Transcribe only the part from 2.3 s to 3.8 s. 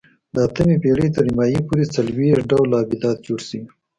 دا ډول آبدات جوړ شوي